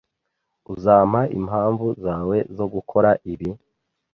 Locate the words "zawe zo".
2.03-2.65